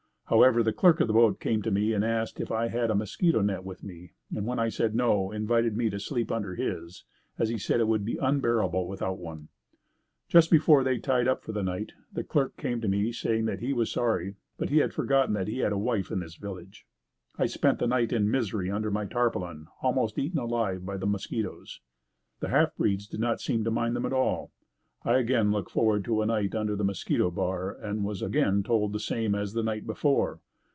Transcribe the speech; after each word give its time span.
However, 0.25 0.63
the 0.63 0.71
clerk 0.71 1.01
of 1.01 1.07
the 1.09 1.13
boat 1.13 1.41
came 1.41 1.61
to 1.61 1.71
me 1.71 1.91
and 1.91 2.05
asked 2.05 2.39
me 2.39 2.43
if 2.43 2.53
I 2.53 2.69
had 2.69 2.89
a 2.89 2.95
mosquito 2.95 3.41
net 3.41 3.65
with 3.65 3.83
me 3.83 4.13
and 4.33 4.45
when 4.47 4.59
I 4.59 4.69
said, 4.69 4.95
"No" 4.95 5.29
invited 5.29 5.75
me 5.75 5.89
to 5.89 5.99
sleep 5.99 6.31
under 6.31 6.55
his 6.55 7.03
as 7.37 7.49
he 7.49 7.57
said 7.57 7.81
it 7.81 7.87
would 7.89 8.05
be 8.05 8.15
unbearable 8.15 8.87
without 8.87 9.17
one. 9.17 9.49
Just 10.29 10.49
before 10.49 10.85
they 10.85 10.99
tied 10.99 11.27
up 11.27 11.43
for 11.43 11.51
the 11.51 11.61
night 11.63 11.91
the 12.13 12.23
clerk 12.23 12.55
came 12.55 12.79
to 12.79 12.87
me 12.87 13.11
saying 13.11 13.43
that 13.47 13.59
he 13.59 13.73
was 13.73 13.91
sorry, 13.91 14.35
but 14.57 14.69
he 14.69 14.77
had 14.77 14.93
forgotten 14.93 15.33
that 15.33 15.49
he 15.49 15.57
had 15.59 15.73
a 15.73 15.77
wife 15.77 16.11
in 16.11 16.21
this 16.21 16.35
village. 16.35 16.87
I 17.37 17.45
spent 17.45 17.79
the 17.79 17.85
night 17.87 18.13
in 18.13 18.31
misery 18.31 18.71
under 18.71 18.89
my 18.89 19.03
tarpaulin, 19.03 19.67
almost 19.81 20.17
eaten 20.17 20.39
alive 20.39 20.85
by 20.85 20.95
the 20.95 21.05
mosquitoes. 21.05 21.81
The 22.39 22.47
half 22.47 22.73
breeds 22.77 23.05
did 23.05 23.19
not 23.19 23.41
seem 23.41 23.65
to 23.65 23.69
mind 23.71 23.97
them 23.97 24.05
at 24.05 24.13
all. 24.13 24.53
I 25.03 25.17
again 25.17 25.49
looked 25.51 25.71
forward 25.71 26.05
to 26.05 26.21
a 26.21 26.27
night 26.27 26.53
under 26.53 26.75
the 26.75 26.83
mosquito 26.83 27.31
bar 27.31 27.73
and 27.75 28.05
was 28.05 28.21
again 28.21 28.61
told 28.61 28.93
the 28.93 28.99
same 28.99 29.33
as 29.33 29.53
the 29.53 29.63
night 29.63 29.87
before. 29.87 30.41